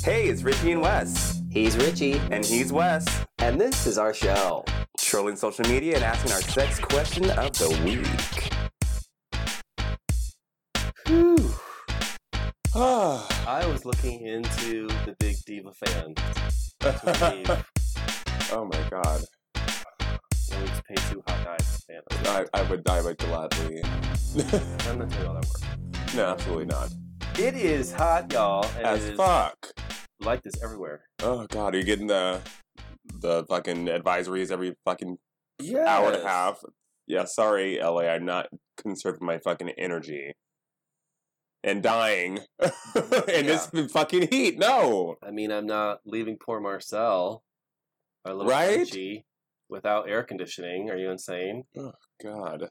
[0.00, 1.40] Hey, it's Richie and Wes.
[1.50, 3.24] He's Richie, And he's Wes.
[3.38, 4.64] and this is our show.
[4.98, 8.50] Trolling social media and asking our sex question of the week.
[11.06, 11.54] Whew.
[12.74, 16.14] Ah, I was looking into the Big Diva fan.
[16.80, 17.00] to
[17.44, 17.64] believe
[18.52, 19.22] oh my god.
[19.54, 22.00] we just pay two hot guys fan.
[22.26, 23.82] I, I would I would gladly.
[24.88, 25.62] I'm not doing all that work.
[26.16, 26.90] no, absolutely not.
[27.38, 29.70] It is hot, y'all, As it is fuck.
[30.24, 31.02] Like this everywhere.
[31.20, 32.40] Oh god, are you getting the
[33.20, 35.18] the fucking advisories every fucking
[35.60, 36.62] Yeah, hour and a half?
[37.06, 40.32] Yeah, sorry, LA, I'm not conserving my fucking energy.
[41.64, 42.40] And dying
[43.28, 44.58] in this fucking heat.
[44.58, 45.16] No.
[45.22, 47.44] I mean, I'm not leaving poor Marcel,
[48.24, 49.24] our little Right?
[49.68, 50.90] Without air conditioning.
[50.90, 51.64] Are you insane?
[51.76, 52.70] Oh God.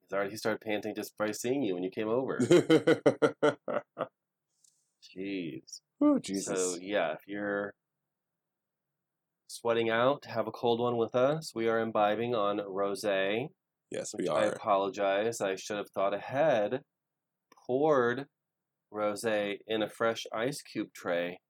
[0.00, 2.38] He's already he started panting just by seeing you when you came over.
[5.02, 5.80] Jeez.
[6.00, 6.58] Oh, Jesus.
[6.58, 7.74] So yeah, if you're
[9.48, 11.52] sweating out, have a cold one with us.
[11.54, 13.48] We are imbibing on rosé.
[13.90, 15.40] yes, we which I apologize.
[15.40, 16.80] I should have thought ahead.
[17.66, 18.26] Poured
[18.92, 21.40] rosé in a fresh ice cube tray,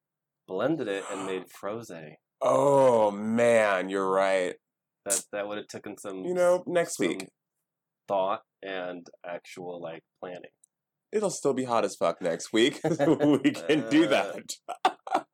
[0.47, 2.15] blended it, and made frosé.
[2.41, 4.55] Oh, man, you're right.
[5.05, 7.29] That that would have taken some You know, next week,
[8.07, 10.51] thought and actual like planning.
[11.11, 12.81] It'll still be hot as fuck next week.
[12.85, 14.53] we can do that.
[15.15, 15.25] I'm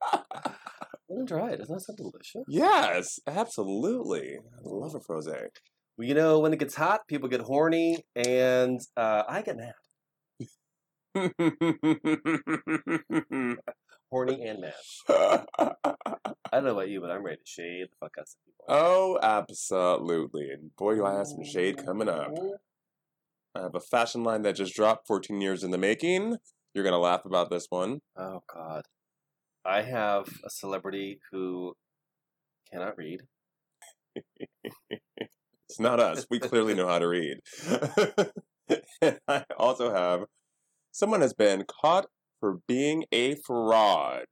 [1.09, 1.59] gonna try it.
[1.59, 2.45] Doesn't that sound delicious?
[2.49, 4.39] Yes, absolutely.
[4.39, 5.49] I love a frosé.
[5.97, 9.75] Well, you know, when it gets hot, people get horny, and uh, I get mad.
[14.11, 14.75] Horny and mad.
[15.09, 15.45] I
[16.53, 18.65] don't know about you, but I'm ready to shade the fuck out some people.
[18.69, 20.51] oh, absolutely.
[20.51, 22.33] And boy, do I have some shade coming up.
[23.57, 26.37] I have a fashion line that just dropped 14 years in the making.
[26.75, 28.01] You're going to laugh about this one.
[28.17, 28.83] Oh God,
[29.65, 31.75] I have a celebrity who
[32.71, 33.21] cannot read.
[35.69, 36.27] It's not us.
[36.31, 37.39] We clearly know how to read.
[39.01, 40.25] and I also have
[40.93, 42.07] someone has been caught
[42.41, 44.27] for being a fraud.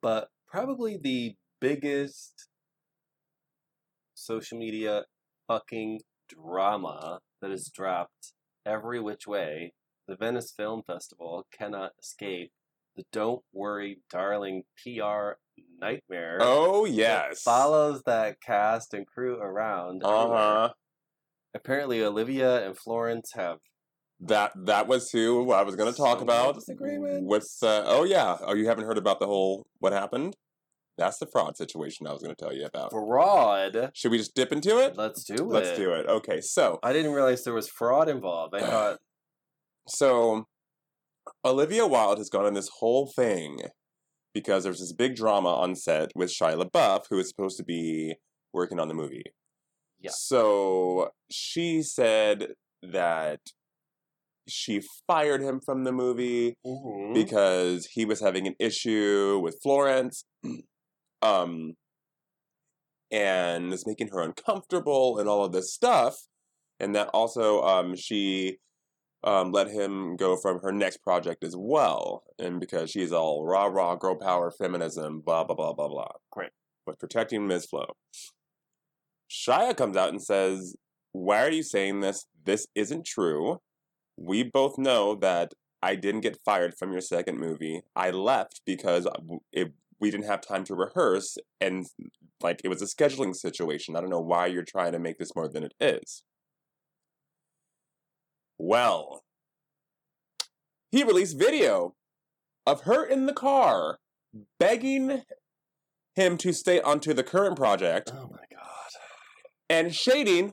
[0.00, 2.48] but probably the biggest
[4.14, 5.04] social media
[5.46, 8.32] fucking drama that is dropped
[8.66, 9.72] every which way.
[10.06, 12.52] The Venice Film Festival cannot escape
[12.96, 15.32] the "Don't Worry, Darling" PR
[15.80, 16.38] nightmare.
[16.40, 17.42] Oh, that yes.
[17.42, 20.02] follows that cast and crew around.
[20.04, 20.68] Uh huh.
[21.54, 23.58] Apparently, Olivia and Florence have
[24.20, 26.56] That that was who I was going to talk about.
[26.56, 27.24] disagreements.
[27.24, 30.36] With uh, oh yeah, oh you haven't heard about the whole what happened?
[30.98, 32.90] That's the fraud situation I was going to tell you about.
[32.90, 33.90] fraud.
[33.94, 34.96] Should we just dip into it?
[34.96, 35.42] Let's do it.
[35.42, 36.06] Let's do it.
[36.06, 38.54] Okay, so I didn't realize there was fraud involved.
[38.54, 38.98] I thought
[39.88, 40.44] so
[41.44, 43.60] Olivia Wilde has gone on this whole thing
[44.34, 48.16] because there's this big drama on set with Shia LaBeouf, who is supposed to be
[48.52, 49.22] working on the movie.
[50.00, 50.10] Yeah.
[50.12, 52.48] So she said
[52.82, 53.40] that
[54.48, 57.14] she fired him from the movie mhm.
[57.14, 60.24] because he was having an issue with Florence,
[61.22, 61.74] um,
[63.10, 66.16] and is making her uncomfortable and all of this stuff,
[66.80, 68.58] and that also um, she
[69.24, 73.66] um, let him go from her next project as well, and because she's all rah
[73.66, 76.12] rah girl power feminism blah blah blah blah blah.
[76.30, 76.50] Great.
[76.86, 77.66] But protecting Ms.
[77.66, 77.86] Flo.
[79.30, 80.76] Shia comes out and says,
[81.12, 82.26] "Why are you saying this?
[82.44, 83.60] This isn't true.
[84.16, 85.52] We both know that
[85.82, 87.82] I didn't get fired from your second movie.
[87.94, 89.06] I left because
[89.52, 91.86] it, we didn't have time to rehearse, and
[92.40, 93.96] like it was a scheduling situation.
[93.96, 96.22] I don't know why you're trying to make this more than it is.
[98.58, 99.22] Well,
[100.90, 101.94] he released video
[102.66, 103.98] of her in the car
[104.58, 105.22] begging
[106.14, 108.90] him to stay onto the current project Oh my god.
[109.70, 110.52] and shading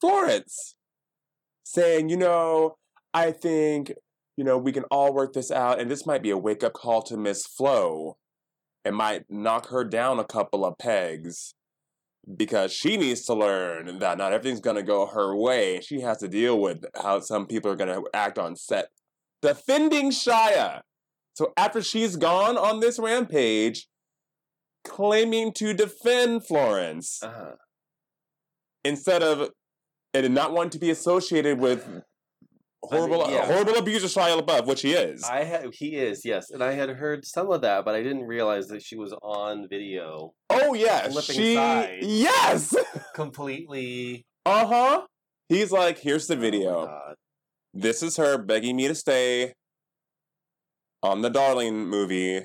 [0.00, 0.74] Florence,
[1.64, 2.74] saying, you know,
[3.14, 3.92] I think,
[4.36, 6.72] you know, we can all work this out, and this might be a wake up
[6.72, 8.16] call to Miss Flo.
[8.84, 11.54] It might knock her down a couple of pegs
[12.36, 15.80] because she needs to learn that not everything's going to go her way.
[15.80, 18.88] She has to deal with how some people are going to act on set.
[19.40, 20.82] Defending Shia.
[21.34, 23.88] So after she's gone on this rampage,
[24.84, 27.52] claiming to defend Florence Uh-huh.
[28.84, 29.50] instead of
[30.14, 32.02] and not wanting to be associated with
[32.82, 33.46] horrible yeah.
[33.46, 35.22] horrible abuser Shia LaBeouf, which he is.
[35.24, 38.24] I had he is yes, and I had heard some of that, but I didn't
[38.24, 42.06] realize that she was on video, oh yeah, flipping she sides.
[42.06, 42.74] yes,
[43.14, 44.24] completely.
[44.46, 45.02] uh huh.
[45.48, 46.86] He's like, here's the Oh video.
[46.86, 47.14] God.
[47.74, 49.52] this is her begging me to stay.
[51.02, 52.44] on the Darling movie,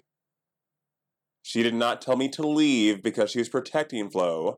[1.42, 4.58] she did not tell me to leave because she was protecting Flo.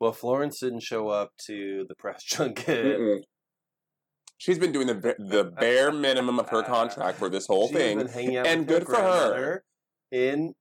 [0.00, 2.66] Well, Florence didn't show up to the press junket.
[2.98, 3.18] Mm-mm.
[4.38, 7.98] She's been doing the the bare minimum of her contract for this whole She's thing.
[7.98, 9.64] been hanging out and good for her.
[10.10, 10.54] In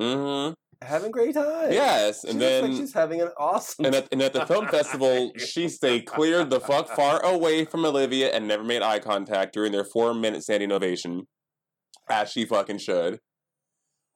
[0.00, 0.50] hmm
[0.82, 1.72] having great time.
[1.72, 3.84] Yes, She and looks then like she's having an awesome.
[3.84, 7.84] and at, and at the film festival, she stayed clear the fuck far away from
[7.84, 11.28] Olivia and never made eye contact during their four minute standing ovation,
[12.10, 13.20] as she fucking should.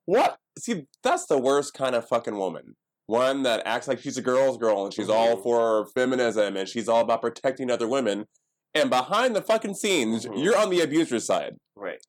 [0.06, 0.38] What?
[0.58, 2.74] See, that's the worst kind of fucking woman.
[3.06, 5.42] One that acts like she's a girl's girl and she's all Mhm.
[5.44, 8.26] for feminism and she's all about protecting other women.
[8.74, 10.42] And behind the fucking scenes, Mhm.
[10.42, 11.58] you're on the abuser's side.
[11.76, 12.04] right.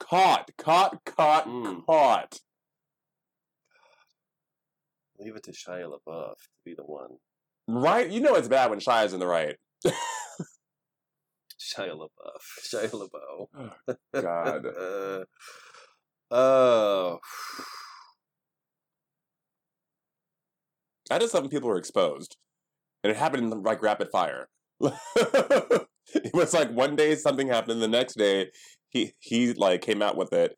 [0.00, 1.84] Caught, caught, caught, Mm.
[1.86, 2.40] caught.
[5.18, 7.18] Leave it to Shia LaBeouf to be the one.
[7.66, 8.08] Right?
[8.10, 9.58] You know it's bad when Shia's in the right.
[11.58, 12.42] Shia LaBeouf.
[12.62, 13.96] Shia LaBeouf.
[14.12, 14.66] God.
[16.28, 17.20] Uh, oh.
[21.10, 22.36] I just love when people are exposed.
[23.02, 24.48] And it happened in like rapid fire.
[24.80, 28.50] it was like one day something happened, the next day
[28.90, 30.56] he he like came out with it,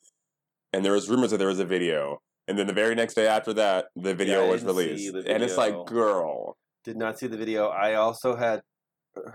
[0.72, 3.26] and there was rumors that there was a video, and then the very next day
[3.26, 7.26] after that, the video I was released, the and it's like, girl, Did not see
[7.26, 7.68] the video.
[7.68, 8.62] I also had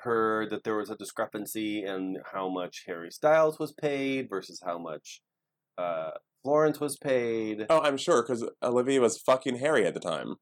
[0.04, 4.78] heard that there was a discrepancy in how much Harry Styles was paid versus how
[4.78, 5.22] much
[5.78, 6.12] uh,
[6.44, 7.66] Florence was paid.
[7.70, 10.36] oh, I'm sure because Olivia was fucking Harry at the time.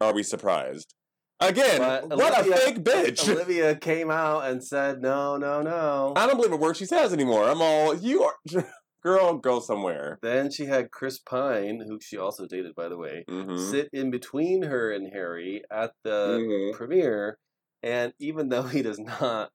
[0.00, 0.94] Are we surprised?
[1.40, 3.28] Again, But what Olivia- a fake bitch!
[3.30, 7.12] Olivia came out and said, "No, no, no." I don't believe a word she says
[7.12, 7.44] anymore.
[7.44, 8.34] I'm all you are,
[9.02, 9.36] girl.
[9.36, 10.18] Go somewhere.
[10.22, 14.10] Then she had Chris Pine, who she also dated, by the way, hmm sit in
[14.10, 16.72] between her and Harry at the Mhm.
[16.74, 17.38] premiere,
[17.82, 19.50] and even though he does not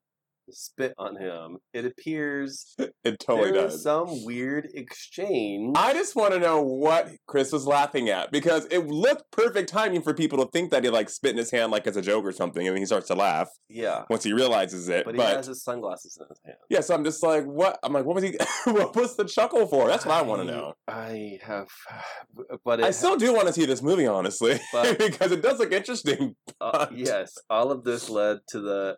[0.49, 3.83] spit on him, it appears It totally there does.
[3.83, 5.75] some weird exchange.
[5.77, 10.01] I just want to know what Chris was laughing at because it looked perfect timing
[10.01, 12.25] for people to think that he like spit in his hand like as a joke
[12.25, 15.05] or something, and then he starts to laugh yeah, once he realizes it.
[15.05, 16.57] but But, he has his sunglasses in his hand.
[16.69, 17.79] yeah, so I'm just like, what?
[17.83, 18.37] I'm like, what was he?
[18.65, 19.87] what was the chuckle for?
[19.87, 20.73] That's what I want to know.
[20.87, 21.67] I have,
[22.65, 25.59] but it, I still do want to see this movie, honestly, But- because it does
[25.59, 26.35] look interesting.
[26.59, 28.97] uh, yes, all of this led to the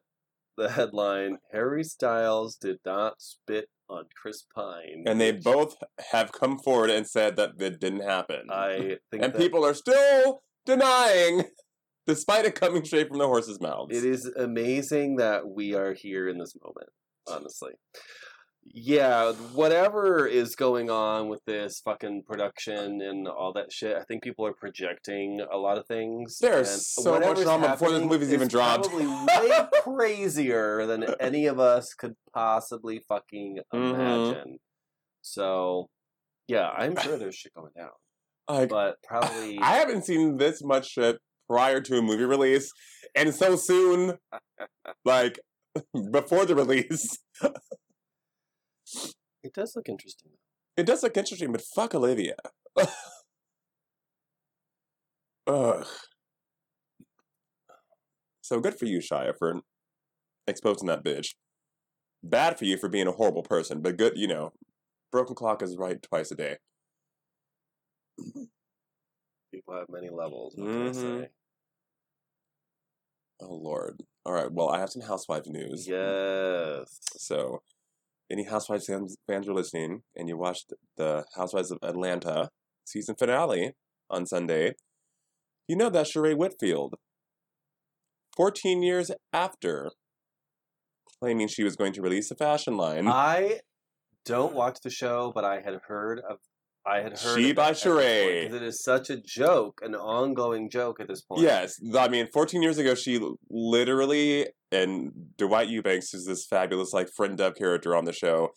[0.57, 5.75] the headline: Harry Styles did not spit on Chris Pine, And they both
[6.11, 8.47] have come forward and said that it didn't happen.
[8.49, 11.43] I think and that people are still denying,
[12.07, 13.95] despite it coming straight from the horse's mouths.
[13.95, 16.89] It is amazing that we are here in this moment,
[17.27, 17.71] honestly.
[18.65, 24.23] Yeah, whatever is going on with this fucking production and all that shit, I think
[24.23, 26.37] people are projecting a lot of things.
[26.39, 28.89] There's so much drama before this movie's even dropped.
[28.89, 29.05] Probably
[29.47, 33.93] way crazier than any of us could possibly fucking Mhm.
[33.93, 34.59] imagine.
[35.21, 35.89] So,
[36.47, 37.91] yeah, I'm sure there's shit going down,
[38.47, 41.17] Like, but probably I haven't seen this much shit
[41.49, 42.71] prior to a movie release,
[43.13, 44.17] and so soon,
[45.05, 45.39] like
[46.11, 47.17] before the release.
[49.43, 50.31] It does look interesting.
[50.77, 52.35] It does look interesting, but fuck Olivia.
[55.47, 55.85] Ugh.
[58.41, 59.61] So good for you, Shia, for
[60.47, 61.35] exposing that bitch.
[62.23, 64.51] Bad for you for being a horrible person, but good, you know,
[65.11, 66.57] broken clock is right twice a day.
[69.51, 70.55] People have many levels.
[70.57, 71.21] What can I Mhm.
[71.21, 71.29] say?
[73.41, 74.01] Oh Lord.
[74.25, 74.51] All right.
[74.51, 75.87] Well, I have some housewife news.
[75.87, 76.99] Yes.
[77.17, 77.61] So,
[78.33, 82.49] any Housewives fans, fans are listening, and you watched the Housewives of Atlanta
[82.83, 83.73] season finale
[84.09, 84.73] on Sunday,
[85.67, 86.95] you know that Sheree Whitfield,
[88.35, 89.91] 14 years after
[91.21, 93.59] claiming she was going to release a fashion line, I
[94.25, 96.39] don't watch the show, but I had heard of.
[96.85, 98.47] I had heard She of by it at point, Sheree.
[98.47, 101.41] 'cause It is such a joke, an ongoing joke at this point.
[101.41, 107.09] Yes, I mean, 14 years ago, she literally, and Dwight Eubanks is this fabulous, like,
[107.15, 108.49] friend dub character on the show,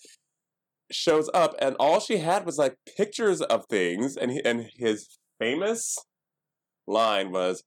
[0.91, 5.19] shows up, and all she had was, like, pictures of things, and, he, and his
[5.39, 5.97] famous
[6.87, 7.63] line was,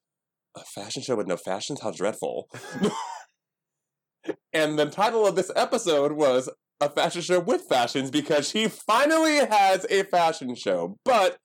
[0.56, 1.82] a fashion show with no fashions?
[1.82, 2.50] How dreadful.
[4.54, 6.50] and the title of this episode was
[6.81, 10.98] a fashion show with fashions because she finally has a fashion show.
[11.03, 11.38] But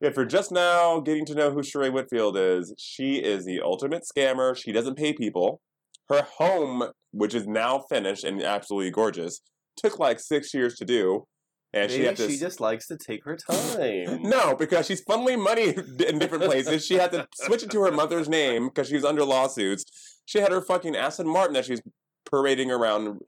[0.00, 4.02] if you're just now getting to know who Sheree Whitfield is, she is the ultimate
[4.04, 4.56] scammer.
[4.56, 5.60] She doesn't pay people.
[6.08, 9.40] Her home, which is now finished and absolutely gorgeous,
[9.76, 11.26] took like six years to do.
[11.72, 14.22] And Maybe she had to she just likes to take her time.
[14.22, 15.68] no, because she's funneling money
[16.04, 16.84] in different places.
[16.84, 19.84] She had to switch it to her mother's name because she was under lawsuits.
[20.26, 21.80] She had her fucking Aston Martin that she's
[22.28, 23.20] parading around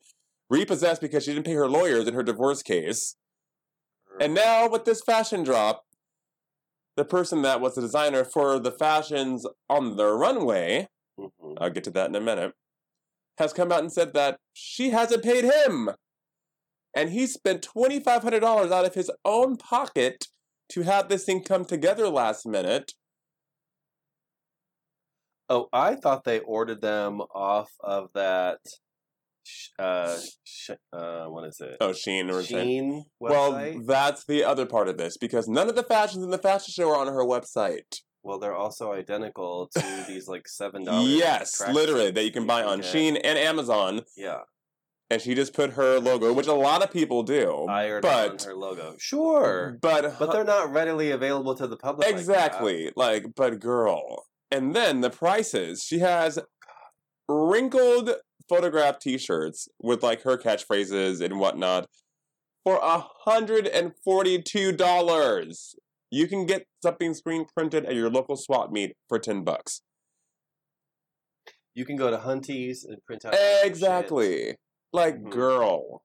[0.53, 3.17] repossessed because she didn't pay her lawyers in her divorce case.
[4.21, 5.85] And now with this fashion drop,
[6.97, 11.57] the person that was the designer for the fashions on the runway, Mhm.
[11.59, 12.55] I'll get to that in a minute,
[13.39, 15.91] has come out and said that she hasn't paid him.
[16.95, 20.27] And he spent $2,500 out of his own pocket
[20.69, 22.93] to have this thing come together last minute.
[25.49, 28.61] Oh, I thought they ordered them off of that.
[29.45, 31.77] Sh- Uh, sh- uh, what is it?
[31.81, 32.43] Oh, Shein or.
[32.43, 36.39] Shein Well, that's the other part of this because none of the fashions in the
[36.39, 38.01] fashion show are on her website.
[38.25, 41.09] Well, they're also identical to these like seven dollars.
[41.09, 44.03] Yes, literally, that you can buy on Shein and Amazon.
[44.17, 44.43] Yeah,
[45.11, 47.67] And she just put her logo, which a lot of people do.
[47.69, 48.95] ironed but her logo.
[49.01, 52.07] Sure, but but they're not readily available to the public.
[52.07, 54.25] like exactly like, but girl.
[54.53, 55.83] And then the prices.
[55.83, 56.39] She has
[57.29, 58.11] wrinkled
[58.57, 61.89] photograph T-shirts with like her catchphrases and whatnot
[62.65, 65.75] for a hundred and forty-two dollars.
[66.11, 69.81] You can get something screen printed at your local swap meet for ten bucks.
[71.75, 73.35] You can go to Hunties and print out.
[73.65, 74.57] Exactly.
[74.93, 75.31] Like, Mhm.
[75.31, 76.03] girl.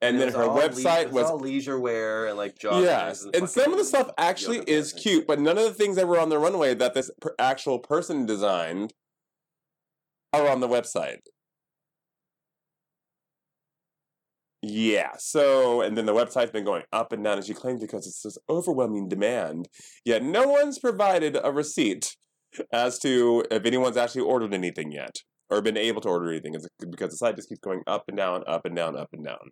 [0.00, 2.82] And then her website it's was all leisure wear and like joggers.
[2.82, 6.06] yes, and some of the stuff actually is cute, but none of the things that
[6.08, 8.94] were on the runway that this per- actual person designed
[10.40, 11.20] are on the website.
[14.62, 18.06] Yeah, so and then the website's been going up and down as she claims because
[18.06, 19.68] it's this overwhelming demand.
[20.04, 22.16] Yet no one's provided a receipt
[22.72, 25.18] as to if anyone's actually ordered anything yet
[25.50, 26.56] or been able to order anything
[26.90, 29.50] because the site just keeps going up and down, up and down, up and down.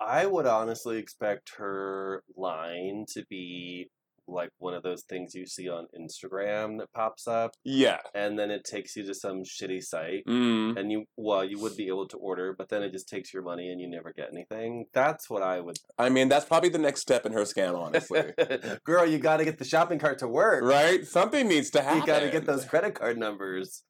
[0.00, 3.88] I would honestly expect her line to be
[4.26, 7.98] like one of those things you see on Instagram that pops up, Yeah.
[8.14, 10.24] and then it takes you to some shitty site.
[10.28, 10.78] Mm.
[10.78, 13.42] And you, well, you would be able to order, but then it just takes your
[13.42, 14.86] money and you never get anything.
[14.94, 15.76] That's what I would.
[15.98, 18.22] I mean, that's probably the next step in her scam, honestly.
[18.84, 20.62] Girl, you got to get the shopping cart to work.
[20.64, 21.06] right?
[21.06, 22.00] Something needs to happen.
[22.00, 23.82] You got to get those credit card numbers.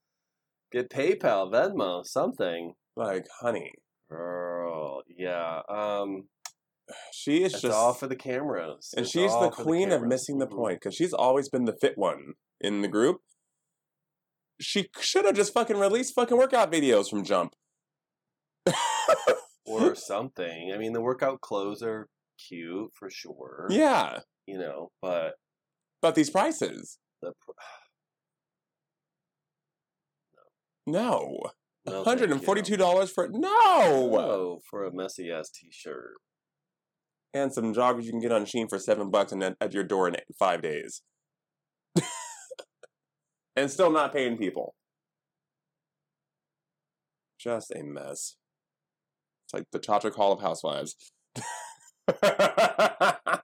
[0.73, 2.73] Get PayPal, Venmo, something.
[2.97, 3.71] Like, honey,
[4.11, 5.61] Girl, yeah.
[5.69, 6.25] Um,
[7.12, 7.75] she is it's just.
[7.76, 8.93] all for the cameras.
[8.97, 10.57] and It's she's the queen of missing the Mhm.
[10.57, 13.21] point because she's always been the fit one in the group.
[14.61, 17.55] She should have just fucking released fucking workout videos from Jump.
[19.67, 20.73] or something.
[20.73, 23.67] I mean, the workout clothes are cute for sure.
[23.71, 25.35] yeah, You know, but
[26.03, 27.53] but these prices, the pr-
[30.87, 31.38] no,
[31.87, 33.38] no, hundred and forty-two dollars for you.
[33.38, 36.14] no, Oh, for a messy ass t-shirt.
[37.35, 39.83] And some joggers you can get on Shein for seven bucks and then at your
[39.83, 41.03] door in five days,
[43.57, 44.75] and still not paying people.
[47.38, 48.37] Just a mess.
[49.45, 50.95] It's like the Chatric Hall of Housewives.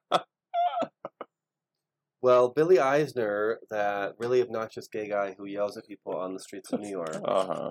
[2.22, 6.70] Well, Billy Eichner, that really obnoxious gay guy who yells at people on the streets
[6.72, 7.70] of New York, uh huh.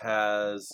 [0.00, 0.70] has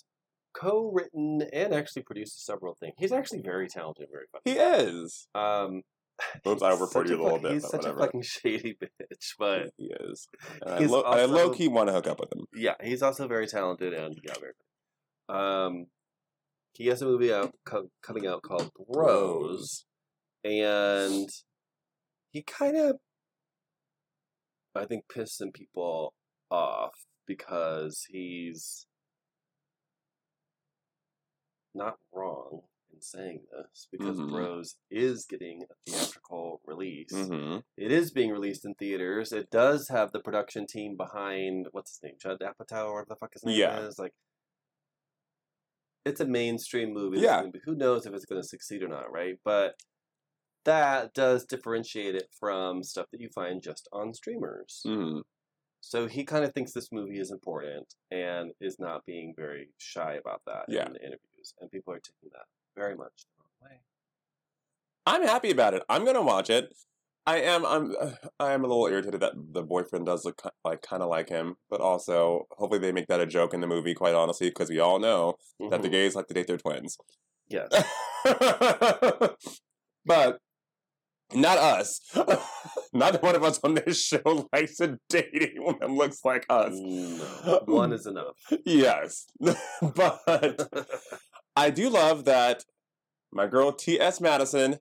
[0.58, 2.94] co-written and actually produced several things.
[2.98, 4.42] He's actually very talented, very funny.
[4.56, 5.28] He is.
[5.34, 5.82] Um,
[6.46, 7.52] Oops, I he's you a little fuck- bit.
[7.52, 7.98] He's but such whatever.
[7.98, 10.26] a fucking shady bitch, but he is.
[10.66, 12.46] I, lo- I low key want to hook up with him.
[12.54, 14.52] yeah, he's also very talented and yeah, very.
[15.28, 15.86] Um,
[16.72, 19.84] he has a movie out co- coming out called Bros,
[20.42, 21.28] and
[22.32, 22.96] he kind of,
[24.74, 26.14] I think, pissed some people
[26.50, 26.94] off
[27.26, 28.86] because he's
[31.78, 32.60] not wrong
[32.92, 34.30] in saying this because Mhm.
[34.30, 37.12] Bros is getting a theatrical release.
[37.12, 37.58] Mm-hmm.
[37.76, 39.32] It is being released in theaters.
[39.32, 43.16] It does have the production team behind what's his name, Judd Apatow, or whatever the
[43.16, 43.86] fuck his name Yeah.
[43.86, 43.98] is.
[43.98, 44.14] Like,
[46.04, 47.20] it's a mainstream movie.
[47.20, 47.42] Yeah.
[47.42, 47.60] Yeah.
[47.64, 49.38] Who knows if it's going to succeed or not, right?
[49.44, 49.74] But
[50.64, 54.82] that does differentiate it from stuff that you find just on streamers.
[54.86, 55.20] Mm-hmm.
[55.80, 60.14] So he kind of thinks this movie is important and is not being very shy
[60.14, 60.86] about that Yeah.
[60.86, 61.04] in the
[61.60, 63.78] And people are taking that very much the wrong way.
[65.06, 65.82] I'm happy about it.
[65.88, 66.74] I'm gonna watch it.
[67.26, 67.64] I am.
[67.66, 67.94] I'm.
[68.40, 71.56] I am a little irritated that the boyfriend does look like kind of like him,
[71.70, 73.94] but also hopefully they make that a joke in the movie.
[73.94, 75.36] Quite honestly, because we all know
[75.70, 75.92] that the Mhm.
[75.92, 76.96] gays like to date their twins.
[77.48, 77.68] Yes.
[80.04, 80.38] but
[81.34, 82.00] not us.
[82.92, 86.72] not one of us on this show likes a dating anyone that looks like us.
[86.74, 88.36] No, one is enough.
[88.64, 89.26] Yes.
[89.38, 90.68] but
[91.58, 92.64] I do love that
[93.32, 94.20] my girl T.S.
[94.20, 94.76] Madison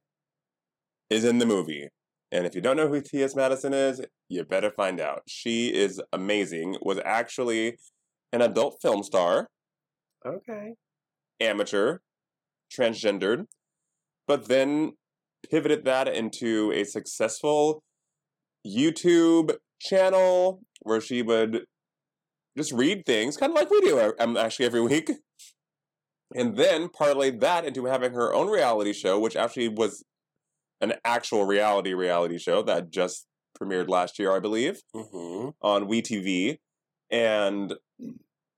[1.09, 1.89] is in the movie.
[2.31, 3.35] And if you don't know who T.S.
[3.35, 5.23] Madison is, you better find out.
[5.27, 6.77] She is amazing.
[6.83, 7.77] Was actually
[8.31, 9.47] an adult film star,
[10.23, 10.75] Okay.
[11.39, 11.97] amateur,
[12.71, 13.45] transgendered,
[14.27, 14.91] but then
[15.49, 17.81] pivoted that into a successful
[18.67, 21.65] YouTube channel where she would
[22.55, 25.09] just read things, kind of like we do um, actually every week.
[26.35, 30.03] And then parlayed that into having her own reality show, which actually was
[30.81, 33.25] an actual reality reality show that just
[33.59, 35.49] premiered last year, I believe, Mm-hmm.
[35.61, 36.57] on WeTV
[37.09, 37.73] and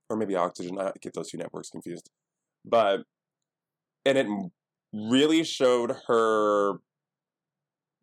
[0.10, 0.80] or maybe Oxygen.
[0.80, 2.10] I get those two networks confused.
[2.66, 3.04] But
[4.06, 4.28] and it
[4.92, 6.80] really showed her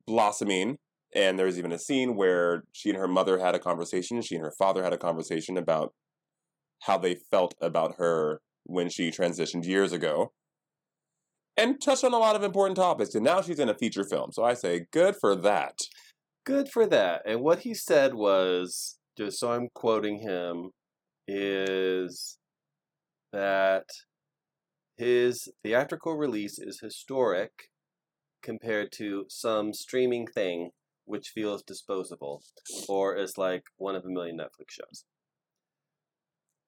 [0.07, 0.79] blossoming.
[1.15, 4.21] And there's even a scene where she and her mother had a conversation.
[4.23, 5.95] She and her father had a conversation about
[6.83, 10.33] how they felt about her when she transitioned years ago.
[11.57, 13.15] And touched on a lot of important topics.
[13.15, 14.31] And now she's in a feature film.
[14.33, 15.79] So I say, good for that.
[16.45, 17.23] Good for that.
[17.25, 20.71] And what he said was, just so I'm quoting him,
[21.27, 22.37] is
[23.33, 23.87] that
[24.97, 27.51] his theatrical release is historic
[28.43, 30.71] compared to some streaming thing
[31.05, 32.43] which feels disposable
[32.89, 35.05] or is like one of a million Netflix shows.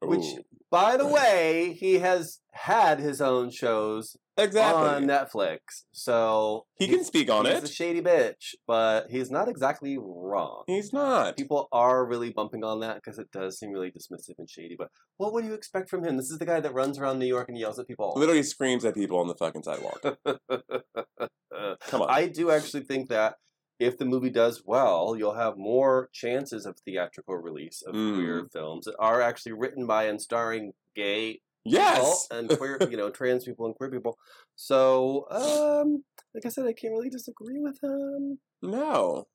[0.00, 0.45] Which, Ooh.
[0.71, 4.88] by the way, he has had his own shows exactly.
[4.88, 5.59] on Netflix.
[5.93, 7.64] So he can speak on he's it.
[7.64, 10.62] a shady bitch, but he's not exactly wrong.
[10.67, 11.37] He's not.
[11.37, 14.76] People are really bumping on that because it does seem really dismissive and shady.
[14.78, 16.17] But what would you expect from him?
[16.17, 18.12] This is the guy that runs around New York and yells at people.
[18.17, 20.00] Literally screams at people on the fucking sidewalk.
[21.88, 22.11] Come on.
[22.11, 23.35] I do actually think that
[23.79, 28.15] if the movie does well, you'll have more chances of theatrical release of Mm.
[28.17, 32.27] queer films that are actually written by and starring gay yes.
[32.29, 34.19] people and queer, you know, trans people and queer people.
[34.57, 36.05] So, um,
[36.35, 38.39] like I said, I can't really disagree with him.
[38.63, 39.27] No.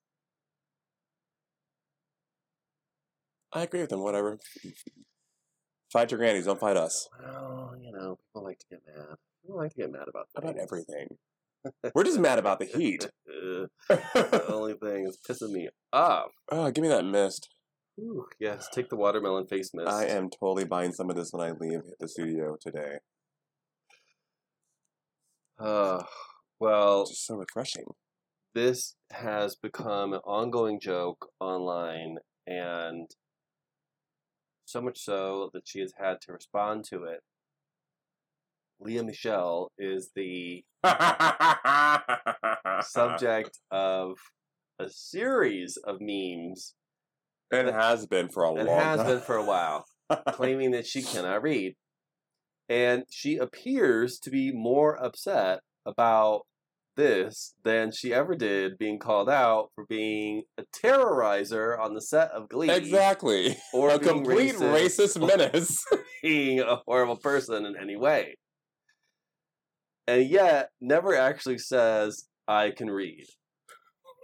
[3.53, 4.01] I agree with him.
[4.01, 4.39] Whatever.
[5.91, 6.45] Fight your grannies.
[6.45, 7.07] Don't fight us.
[7.21, 9.15] Well, you know, people like to get mad.
[9.43, 11.07] People like to get mad about About everything.
[11.95, 13.09] We're just mad about the heat.
[13.89, 16.31] The only thing is pissing me off.
[16.51, 17.49] oh, give me that mist.
[17.99, 19.89] Ooh, yes, take the watermelon face mist.
[19.89, 22.97] I am totally buying some of this when I leave the studio today.
[25.59, 26.03] Uh,
[26.59, 27.85] well, It's just so refreshing.
[28.55, 33.09] this has become an ongoing joke online, and
[34.65, 37.21] so much so that she has had to respond to it.
[38.83, 40.63] Lea Michele is the
[42.81, 44.17] subject of
[44.79, 46.73] a series of memes
[47.51, 49.07] It has been for a and long has time.
[49.07, 49.85] been for a while,
[50.29, 51.75] claiming that she cannot read.
[52.69, 56.41] And she appears to be more upset about
[56.95, 62.31] this than she ever did being called out for being a terrorizer on the set
[62.31, 62.69] of Glee.
[62.71, 63.57] exactly.
[63.73, 65.17] Or a complete racist.
[65.17, 65.83] racist menace.
[66.23, 68.35] being a horrible person in any way.
[70.07, 73.25] And yet, never actually says, I can read.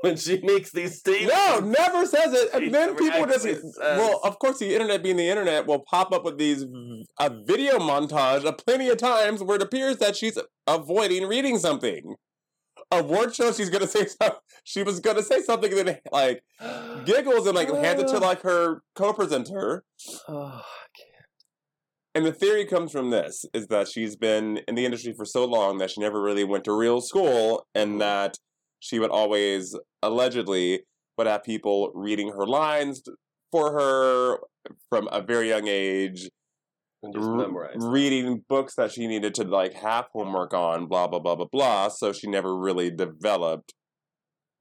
[0.02, 1.36] When she makes these statements.
[1.36, 2.54] No, never says it.
[2.54, 3.78] And then people just says.
[3.82, 6.64] well, of course, the internet being the internet will pop up with these
[7.20, 10.38] a video montage of plenty of times where it appears that she's
[10.68, 12.16] avoiding reading something.
[12.92, 14.40] A word show she's gonna say something.
[14.64, 16.44] She was gonna say something and then like
[17.06, 18.22] giggles and like hands it to uh.
[18.22, 19.84] like her co-presenter.
[20.30, 20.62] Oh,
[22.16, 25.46] And the theory comes from this: is that she's been in the industry for so
[25.46, 28.00] long that she never really went to real school, and mm-hmm.
[28.00, 28.38] that
[28.80, 30.82] she would always allegedly
[31.18, 33.04] would have people reading her lines
[33.52, 34.38] for her
[34.90, 36.30] from a very young age,
[37.04, 37.76] and just r- memorize.
[37.80, 41.90] reading books that she needed to like have homework on, blah blah blah blah blah.
[41.90, 43.74] So she never really developed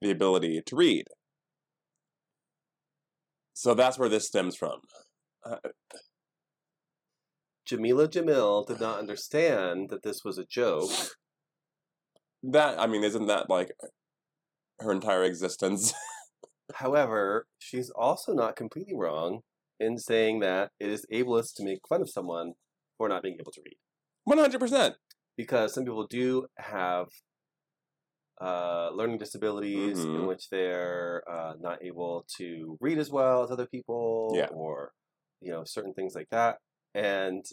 [0.01, 1.05] the ability to read.
[3.55, 4.81] So that's where this stems from.
[5.45, 5.57] Uh,
[7.71, 10.91] Jameela Jamil did not understand that this was a joke.
[12.43, 13.73] That I mean, isn't that like
[14.81, 15.93] her entire existence?
[16.75, 19.41] However, she's also not completely wrong
[19.81, 22.55] in saying that it is ableist to make fun of someone
[22.97, 23.77] for not being able to read.
[24.25, 24.95] One hundred percent.
[25.37, 27.07] Because some people do have
[28.41, 30.29] uh, learning disabilities in Mhm.
[30.29, 34.47] which they're uh, not able to read as well as other people, Yeah.
[34.53, 34.93] or
[35.41, 36.59] you know certain things like that.
[36.99, 37.45] And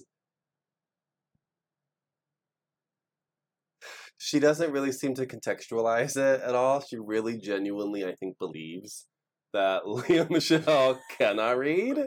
[4.17, 6.81] she doesn't really seem to contextualize it at all.
[6.81, 9.05] She really genuinely, I think, believes
[9.53, 11.97] that Lea Michele cannot read.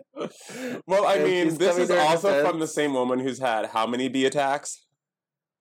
[0.86, 4.08] Well, I And mean, this is also from the same woman who's had how many
[4.08, 4.86] bee attacks?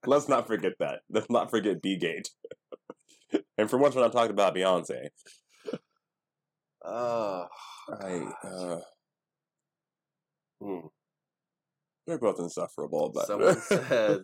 [0.06, 1.00] Let's not forget that.
[1.10, 2.30] Let's not forget B Gate.
[3.58, 5.10] and for once, when I'm talking about Beyonce,
[6.86, 7.48] Oh,
[8.02, 8.80] I uh,
[10.62, 10.88] hmm.
[12.08, 14.20] They're both insufferable, but Someone said,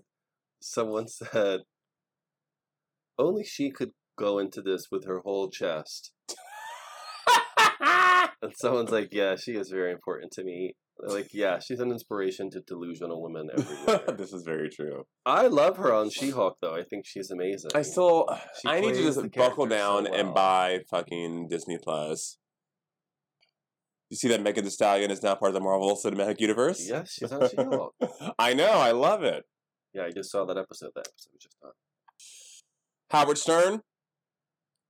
[0.62, 1.60] someone said,
[3.20, 6.14] only she could go into this with her whole chest.
[8.44, 10.76] And someone's like, yeah, she is very important to me.
[11.00, 14.16] They're like, yeah, she's an inspiration to delusional women everywhere.
[14.18, 15.06] this is very true.
[15.26, 16.76] I love her on She-Hulk, though.
[16.76, 17.72] I think she's amazing.
[17.74, 18.28] I still,
[18.62, 22.38] She I need to just buckle character so down and buy fucking Disney Plus.
[24.14, 26.88] You see that Megan Thee Stallion is now part of the Marvel Cinematic Universe?
[26.88, 27.96] Yes, she's on She-Hulk.
[28.38, 29.44] I know, I love it.
[29.92, 30.92] Yeah, I just saw that episode.
[30.94, 31.72] That episode was just on.
[33.10, 33.80] Howard Stern, you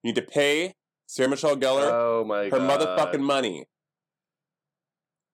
[0.03, 0.73] need to pay
[1.05, 2.81] Sarah Michelle Gellar Oh my her god.
[2.81, 3.63] motherfucking money.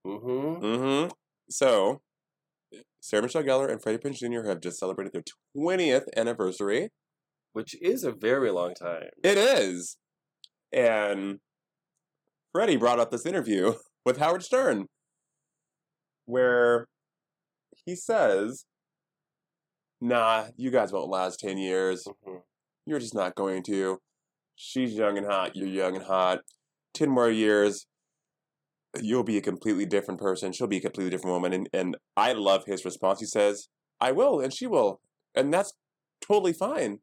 [0.06, 0.64] Mm-hmm.
[0.64, 1.12] Mm-hmm.
[1.50, 2.02] So,
[3.02, 4.48] Sarah Michelle Gellar and Freddie Prinze Jr.
[4.48, 5.24] have just celebrated their
[5.58, 6.90] 20th anniversary.
[7.54, 9.10] Which is a very long time.
[9.24, 9.98] It is.
[10.72, 11.40] And
[12.52, 13.74] Freddie brought up this interview
[14.06, 14.88] with Howard Stern
[16.26, 16.88] where
[17.86, 18.66] he says,
[20.02, 22.06] Nah, you guys won't last 10 years.
[22.26, 22.42] Mhm.
[22.86, 24.00] You're just not going to.
[24.56, 25.56] She's young and hot.
[25.56, 26.40] You're young and hot.
[26.94, 27.86] 10 more years,
[29.02, 30.52] you'll be a completely different person.
[30.52, 31.54] She'll be a completely different woman.
[31.54, 33.20] And, and I love his response.
[33.20, 33.68] He says,
[34.00, 35.02] I will, and she will.
[35.36, 35.74] And that's
[36.22, 37.00] totally fine.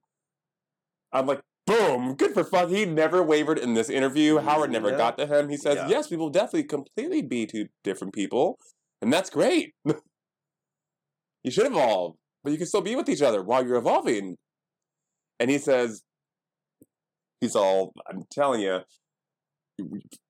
[1.13, 2.69] I'm like, boom, good for fuck.
[2.69, 4.37] He never wavered in this interview.
[4.37, 4.49] Mm-hmm.
[4.49, 4.97] Howard never Yeah.
[4.97, 5.49] got to him.
[5.49, 5.89] He says, Yeah.
[5.89, 8.59] yes, we will definitely completely be two different people.
[9.03, 9.75] And that's great.
[11.45, 14.37] you should evolve, but you can still be with each other while you're evolving.
[15.39, 16.03] And he says,
[17.41, 18.81] he's all, I'm telling you,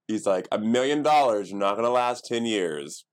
[0.09, 3.06] he's like, a million dollars, you're not going to last 10 years.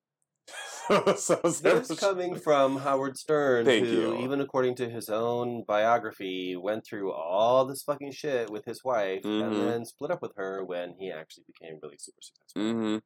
[1.16, 4.16] so, This coming from Howard Stern, Thank who, you.
[4.18, 9.22] even according to his own biography, went through all this fucking shit with his wife
[9.22, 9.42] Mhm.
[9.46, 12.62] and then split up with her when he actually became really super successful.
[12.62, 12.96] hmm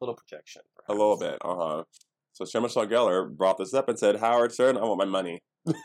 [0.00, 0.62] Little projection.
[0.88, 1.84] A little bit, uh huh.
[2.32, 5.42] So Sarah Michelle Gellar brought this up and said, Howard Stern, I want my money.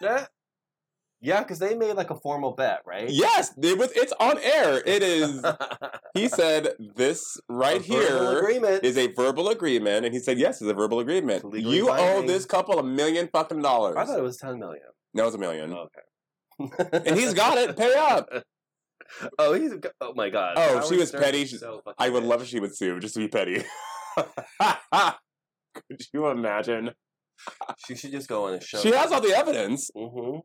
[1.23, 3.09] Yeah, because they made like a formal bet, right?
[3.09, 4.83] Yes, it was, it's on air.
[4.85, 5.41] It is.
[6.13, 10.03] he said, this right here agreement is a verbal agreement.
[10.03, 11.45] And he said, yes, it's a verbal agreement.
[11.45, 13.95] Legally You owe this couple a million fucking dollars.
[13.97, 14.83] I thought it was ten million.
[15.13, 15.73] no, it's a million.
[15.73, 17.01] Okay.
[17.07, 17.77] And he's got it.
[17.77, 18.29] Pay up.
[19.37, 19.71] Oh, he's.
[20.01, 20.53] Oh my god.
[20.57, 21.45] Oh, Howard she was Stern petty.
[21.45, 23.63] so I would love if she would sue just to be petty.
[25.75, 26.91] Could you imagine?
[27.85, 28.79] She should just go on a show.
[28.79, 29.91] She has all the evidence.
[29.95, 30.39] Mm-hmm.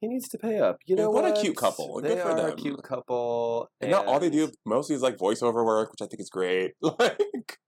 [0.00, 0.78] He needs to pay up.
[0.86, 1.38] You know what what?
[1.38, 2.00] a cute couple.
[2.02, 2.50] They Good for are them.
[2.52, 3.68] a cute couple.
[3.80, 6.72] And not all they do mostly is like voiceover work, which I think is great.
[6.82, 7.58] Like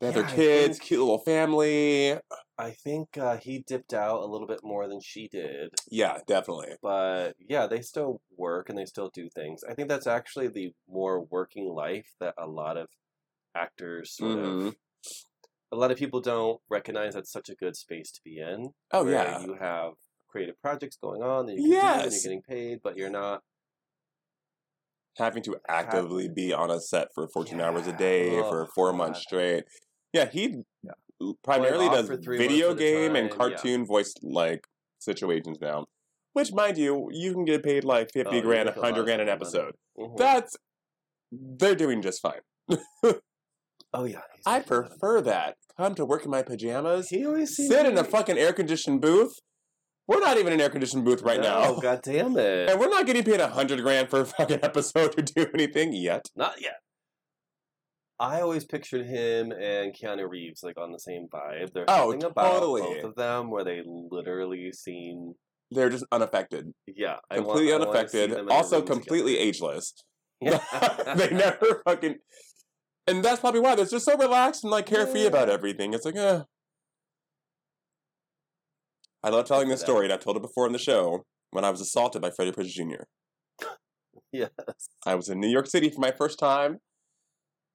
[0.00, 2.18] they have Yeah, their kids, think- cute little family.
[2.58, 6.74] I think uh, he dipped out a little bit more than she did, Yeah, definitely.
[6.82, 9.62] but yeah, they still work and they still do things.
[9.68, 12.88] I think that's actually the more working life that a lot of
[13.56, 14.66] actors sort Mhm.
[14.68, 14.76] of.
[15.72, 18.72] A lot of people don't recognize that's such a good space to be in.
[18.92, 19.40] Oh yeah.
[19.42, 19.94] you have
[20.34, 23.40] creative projects going on that you can do and you're getting paid, but you're not
[25.16, 27.96] Having to actively be on a set for 14 hours a Yeah.
[27.96, 28.98] day for four God.
[28.98, 29.62] months straight.
[30.12, 30.90] Yeah, he Yeah.
[31.44, 33.56] primarily does video months at a game and time, yeah.
[33.56, 34.66] cartoon voice like
[34.98, 35.84] situations now.
[36.32, 39.04] Which, mind you, you can get paid like 50 Oh, grand, make a lot 100
[39.04, 39.58] grand an fucking money.
[39.60, 39.74] episode.
[39.96, 40.16] Mhm.
[40.16, 40.56] That's.
[41.30, 42.40] They're doing just fine.
[43.92, 45.56] oh yeah, I making a prefer that.
[45.76, 47.10] Come to work in my pajamas.
[47.10, 49.32] He always sit in a fucking air conditioned booth.
[50.06, 51.80] We're not even in an air conditioned booth right No, now.
[51.80, 52.68] God damn it!
[52.70, 55.92] And we're not getting paid a hundred grand for a fucking episode to do anything
[55.94, 56.26] yet.
[56.36, 56.74] Not yet.
[58.20, 61.72] I always pictured him and Keanu Reeves like on the same vibe.
[61.72, 62.82] There's Oh, something about totally.
[62.82, 65.34] both of them where they literally seem
[65.72, 66.72] They're just unaffected.
[66.86, 68.48] yeah, I want- completely see unaffected.
[68.50, 69.00] Also room together.
[69.00, 69.94] completely ageless.
[70.40, 70.60] Yeah.
[71.16, 72.16] they never fucking
[73.06, 75.28] and that's probably why they're just so relaxed and like carefree Yeah.
[75.28, 75.92] about everything.
[75.92, 76.42] It's like, eh.
[79.24, 81.24] I love telling this story, and I've told it before in the show.
[81.50, 83.04] When I was assaulted by Freddie Prinze Jr.
[84.32, 84.50] Yes.
[85.06, 86.78] I was in New York City for my first time.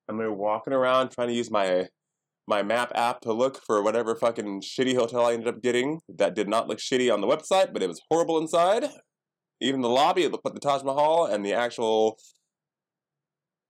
[0.10, 1.88] I'm like walking around trying to use my
[2.48, 6.02] my map app to look for whatever fucking shitty hotel I ended up getting.
[6.10, 8.90] That did not look shitty on the website, but it was horrible inside.
[9.62, 12.18] Even the lobby, it looked like the Taj Mahal, and the actual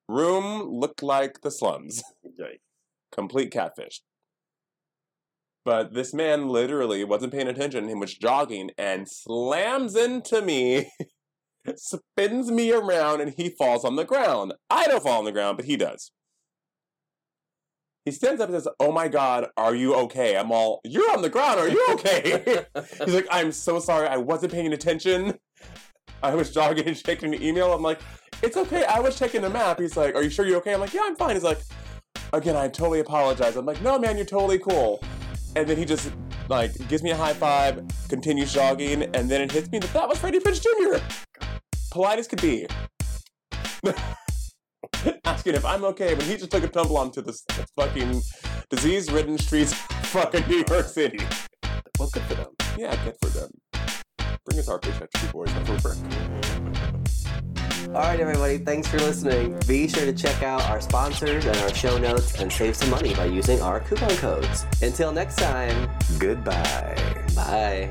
[0.08, 2.02] room looked like the slums.
[2.26, 2.60] Yikes.
[3.12, 4.02] Complete catfish.
[5.70, 10.90] But this man literally wasn't paying attention and was jogging and slams into me,
[11.76, 14.56] spins me around, and he falls on the ground.
[14.72, 16.10] I don't fall on the ground, but he does.
[18.04, 20.36] He stands up and says, Oh my God, are you okay?
[20.36, 22.66] I'm all, You're on the ground, are you okay?
[23.06, 25.38] He's like, I'm so sorry, I wasn't paying attention.
[26.24, 27.72] I was jogging and checking the email.
[27.72, 28.00] I'm like,
[28.42, 29.80] It's okay, I was checking the map.
[29.80, 30.74] He's like, Are you sure you're okay?
[30.74, 31.36] I'm like, Yeah, I'm fine.
[31.36, 31.60] He's like,
[32.34, 33.56] again, I totally apologize.
[33.56, 35.00] I'm like, no, man, you're totally cool.
[35.60, 36.10] And then he just
[36.48, 40.08] like gives me a high five, continues jogging, and then it hits me that that
[40.08, 41.04] was Freddie Prinze Jr.
[41.92, 42.66] Polite as could be.
[45.26, 47.38] Asking if I'm okay when he just took a tumble onto the
[47.76, 48.22] fucking
[48.70, 51.20] disease-ridden streets of fucking New York City.
[52.00, 52.48] Well, good for them.
[52.78, 53.50] Yeah, good for them.
[54.46, 55.54] Bring us our paycheck, you boys.
[55.54, 56.79] That's what we're
[57.90, 59.60] All right, everybody, thanks for listening.
[59.68, 63.16] Be sure to check out our sponsors and our show notes and save some money
[63.16, 64.64] by using our coupon codes.
[64.84, 66.96] Until next time, Goodbye.
[67.36, 67.90] bye.